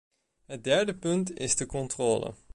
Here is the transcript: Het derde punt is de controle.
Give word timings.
Het 0.45 0.63
derde 0.63 0.95
punt 0.95 1.39
is 1.39 1.55
de 1.55 1.65
controle. 1.65 2.33